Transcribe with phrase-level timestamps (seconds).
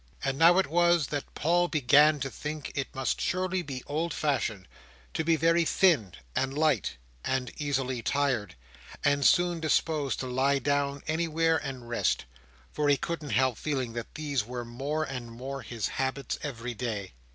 [0.23, 4.67] And now it was that Paul began to think it must surely be old fashioned
[5.13, 8.55] to be very thin, and light, and easily tired,
[9.03, 12.25] and soon disposed to lie down anywhere and rest;
[12.71, 17.13] for he couldn't help feeling that these were more and more his habits every day.